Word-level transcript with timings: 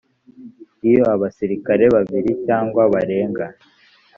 iyo 0.89 1.01
abasirikare 1.13 1.83
babiri 1.95 2.31
cyangwa 2.45 2.81
barenga 2.93 3.45